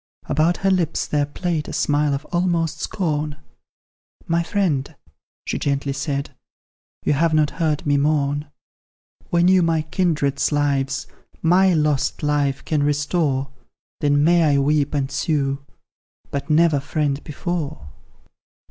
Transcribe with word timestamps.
About 0.25 0.57
her 0.65 0.71
lips 0.71 1.05
there 1.05 1.27
played 1.27 1.67
a 1.69 1.73
smile 1.73 2.15
of 2.15 2.25
almost 2.31 2.79
scorn, 2.79 3.37
"My 4.25 4.41
friend," 4.41 4.95
she 5.45 5.59
gently 5.59 5.93
said, 5.93 6.31
"you 7.05 7.13
have 7.13 7.35
not 7.35 7.51
heard 7.61 7.85
me 7.85 7.97
mourn; 7.97 8.49
When 9.29 9.47
you 9.47 9.61
my 9.61 9.83
kindred's 9.83 10.51
lives, 10.51 11.05
MY 11.43 11.75
lost 11.75 12.23
life, 12.23 12.65
can 12.65 12.81
restore, 12.81 13.51
Then 13.99 14.23
may 14.23 14.43
I 14.55 14.57
weep 14.57 14.95
and 14.95 15.11
sue, 15.11 15.63
but 16.31 16.49
never, 16.49 16.79
friend, 16.79 17.23
before! 17.23 17.87